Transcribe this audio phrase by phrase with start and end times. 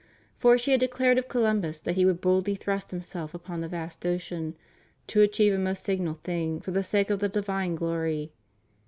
[0.35, 3.67] For she had declared of Co lumbus that he would boldly thrust himself upon the
[3.67, 4.55] vast ocean,
[5.05, 8.31] "to achieve a most signal thing, for the sake of the divine glory."